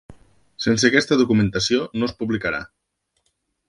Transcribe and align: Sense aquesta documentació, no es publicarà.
Sense 0.65 0.87
aquesta 0.89 1.19
documentació, 1.21 1.85
no 2.01 2.11
es 2.11 2.19
publicarà. 2.23 2.67